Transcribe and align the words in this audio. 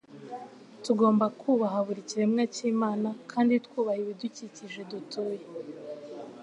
Tugomba 0.83 1.25
kubaha 1.39 1.79
buri 1.85 2.01
kiremwa 2.09 2.43
cyImana 2.55 3.09
kandi 3.31 3.53
twubaha 3.65 3.99
ibidukikije 4.03 4.79
dutuye 4.91 5.45